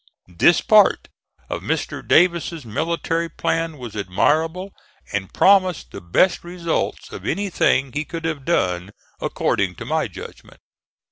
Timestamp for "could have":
8.03-8.43